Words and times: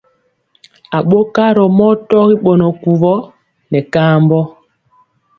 Aɓokarɔ 0.97 1.65
mɔ 1.77 1.87
tɔgi 2.09 2.35
ɓɔnɔ 2.43 2.67
kuwɔ 2.81 3.13
nɛ 3.71 3.79
kaambɔ. 3.93 4.39